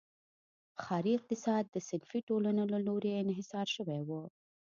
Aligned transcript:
ښاري 0.83 1.11
اقتصاد 1.15 1.63
د 1.69 1.75
صنفي 1.87 2.19
ټولنو 2.29 2.63
له 2.73 2.79
لوري 2.87 3.11
انحصار 3.15 3.67
شوی 3.75 4.01
و. 4.07 4.09